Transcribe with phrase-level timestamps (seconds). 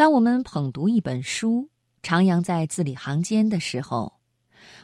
[0.00, 1.68] 当我们捧读一本书，
[2.02, 4.14] 徜徉在字里行间的时候，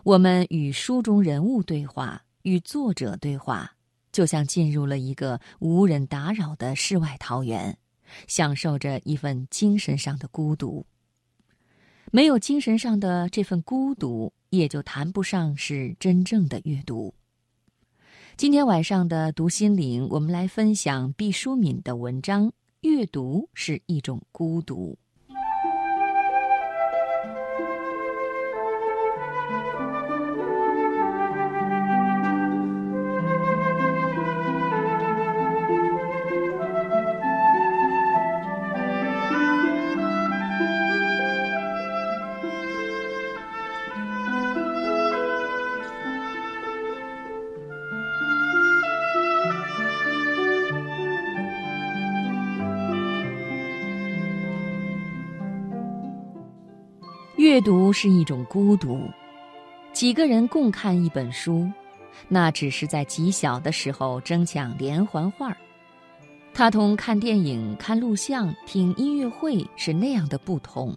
[0.04, 3.76] 我们与书中人物对话，与作者对话，
[4.12, 7.78] 就像进入了一个无人打扰的世外桃源，
[8.28, 10.84] 享受着一份精神上的孤独。
[12.12, 17.14] 没有精神上的这份孤独，也就谈不上是真正的阅读。
[18.36, 22.52] 今天晚上的读心灵，我们来分享毕淑敏的文章：
[22.82, 24.98] 阅读是一种孤独。
[57.56, 59.08] 阅读是一种孤独，
[59.94, 61.66] 几个人共看一本书，
[62.28, 65.56] 那只是在极小的时候争抢连环画。
[66.52, 70.94] 它同看电影、看录像、听音乐会是那样的不同。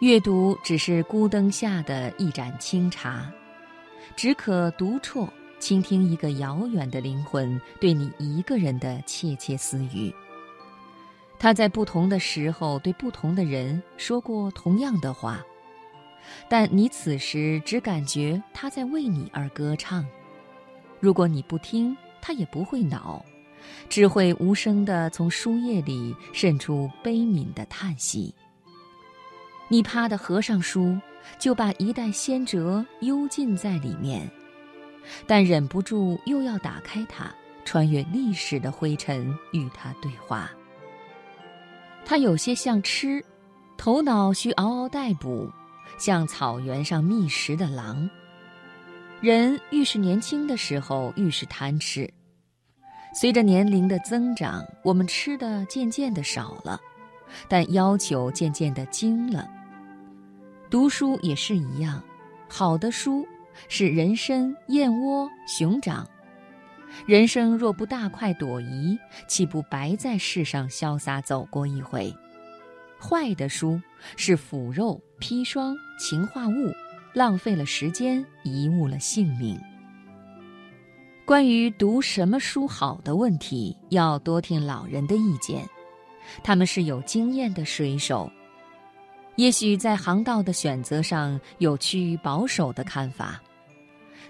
[0.00, 3.32] 阅读只是孤灯下的一盏清茶，
[4.16, 5.28] 只可独啜，
[5.60, 10.12] 倾听一个遥远的灵魂对你一个人的窃窃私语。
[11.38, 15.40] 他在不同的时候对不同的人说过同样的话，
[16.48, 20.06] 但你此时只感觉他在为你而歌唱。
[21.00, 23.24] 如果你不听，他也不会恼，
[23.88, 28.34] 只会无声地从书页里渗出悲悯的叹息。
[29.68, 30.96] 你啪的合上书，
[31.38, 34.30] 就把一代先哲幽禁在里面，
[35.26, 37.32] 但忍不住又要打开它，
[37.64, 40.50] 穿越历史的灰尘与他对话。
[42.04, 43.24] 它有些像吃，
[43.78, 45.50] 头脑需嗷嗷待哺，
[46.04, 48.10] 像草原上觅食的狼。
[49.20, 52.12] 人愈是年轻的时候，愈是贪吃。
[53.14, 56.80] 随着年龄的增长，我们吃的渐渐的少了，
[57.46, 59.48] 但要求渐渐的精了。
[60.68, 62.02] 读书也是一样，
[62.48, 63.24] 好的书
[63.68, 66.04] 是人参、燕窝、熊掌。
[67.06, 68.98] 人生若不大快朵颐，
[69.28, 72.12] 岂不白在世上潇洒走过一回？
[73.02, 73.80] 坏的书
[74.16, 76.72] 是腐肉、砒霜、氰化物，
[77.12, 79.60] 浪费了时间，贻误了性命。
[81.24, 85.68] 关于读什么书好的问题，要多听老人的意见，
[86.44, 88.30] 他们是有经验的水手，
[89.36, 93.42] 也许在航道的选择上有趋于保守的看法。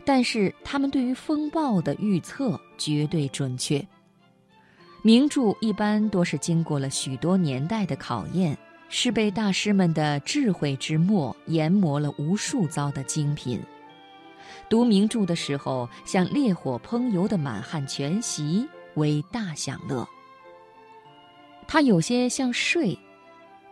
[0.04, 3.86] 但是他们对于风暴的预测绝对准确。
[5.04, 8.56] 名著一般多是经过了许多年代的考验，
[8.88, 13.60] 是被大师们的智慧之墨研磨了无数遭的精品。
[14.68, 18.64] 读名著的时候，像烈火烹油的满汉全席，
[18.94, 20.06] 为大享乐。
[21.66, 22.96] 它有些像睡。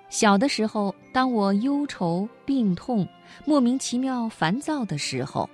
[0.08, 3.06] 小的时候，当我忧愁、病痛、
[3.44, 5.48] 莫名其妙、烦躁的时候。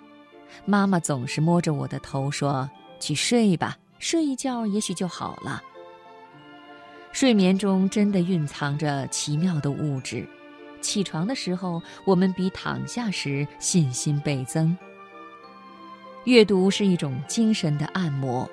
[0.64, 5.62] 妈妈总是摸着我的头说：“去睡吧，睡一觉也许就好了。”
[7.12, 10.28] 睡眠中真的蕴藏着奇妙的物质，
[10.82, 14.76] 起床的时候，我们比躺下时信心倍增。
[16.24, 18.46] 阅读是一种精神的按摩，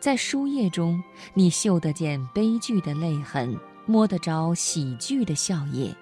[0.00, 1.02] 在书页中，
[1.34, 5.94] 你嗅得见悲剧的泪痕，摸得着喜剧的笑靥，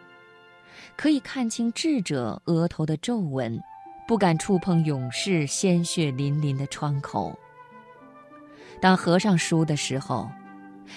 [0.97, 3.61] 可以看清智者额头的皱纹。
[4.07, 7.37] 不敢触碰勇士鲜血淋淋的窗口。
[8.81, 10.31] 当合上书的时候，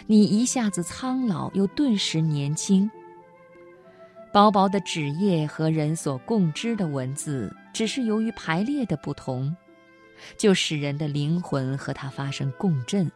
[0.06, 2.90] 你一下子苍老，又顿时年轻。
[4.34, 9.56] 薄薄的纸页和人所共知的文字，只是由于排列的不同，
[10.38, 13.10] 就使人的灵魂和它发生共振，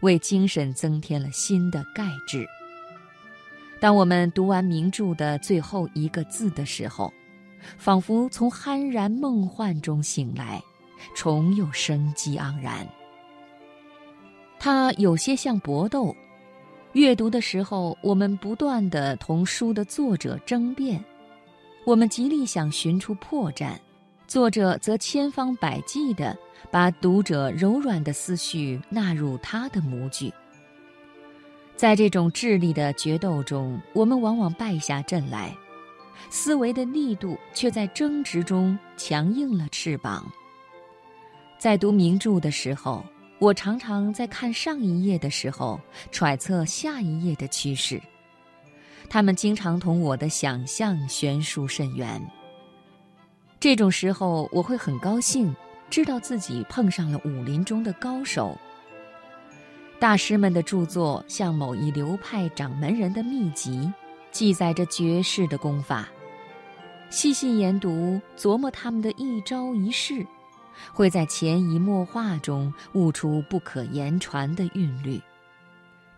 [0.00, 2.46] 为精神增添了新的钙质。
[3.78, 7.12] 当我们读完名著的最后一个字的时候，
[7.76, 10.60] 仿佛从酣然梦幻中醒来，
[11.14, 12.88] 重又生机盎然。
[14.58, 16.14] 它有些像搏斗，
[16.92, 21.02] 阅读的时候，我们不断地同书的作者争辩，
[21.84, 23.72] 我们极力想寻出破绽，
[24.26, 26.36] 作者则千方百计地
[26.70, 30.32] 把读者柔软的思绪纳入他的模具。
[31.76, 35.54] 在这种智力的决斗中，我们往往败下阵来。
[36.30, 40.26] 思维的力度却在争执中强硬了翅膀。
[41.58, 43.04] 在读名著的时候，
[43.38, 45.80] 我常常在看上一页的时候
[46.10, 48.00] 揣测下一页的趋势。
[49.08, 52.20] 他们经常同我的想象悬殊甚远。
[53.60, 55.54] 这种时候，我会很高兴，
[55.88, 58.56] 知道自己碰上了武林中的高手。
[59.98, 63.92] 大师们的著作像某一流派掌门人的秘籍，
[64.30, 66.08] 记载着绝世的功法。
[67.10, 70.24] 细细研读、琢磨他们的一招一式，
[70.92, 75.20] 会在潜移默化中悟出不可言传的韵律。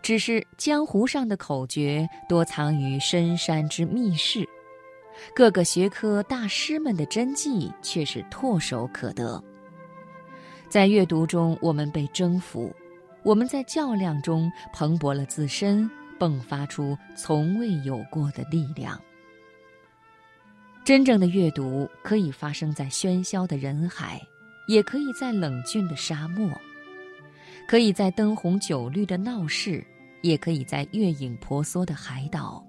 [0.01, 4.47] 只是江湖上的口诀多藏于深山之密室，
[5.35, 9.41] 各个学科大师们的真迹却是唾手可得。
[10.67, 12.73] 在阅读中，我们被征服。
[13.23, 15.87] 我们在较量中蓬勃了自身，
[16.17, 18.99] 迸发出从未有过的力量。
[20.83, 24.19] 真正的阅读可以发生在喧嚣的人海，
[24.67, 26.49] 也可以在冷峻的沙漠；
[27.67, 29.85] 可以在灯红酒绿的闹市，
[30.21, 32.63] 也可以在月影婆娑的海岛。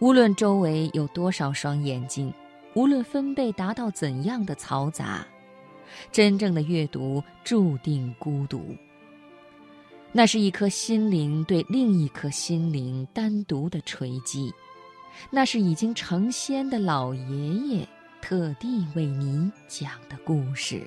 [0.00, 2.32] 无论周围有多少双眼睛，
[2.74, 5.26] 无论分贝达到怎样的嘈杂，
[6.10, 8.76] 真正的阅读注定孤独。
[10.12, 14.52] 那是一颗心灵对另一颗心灵单独的锤击，
[15.30, 17.88] 那是已经成仙的老爷爷
[18.20, 20.86] 特地为你讲的故事。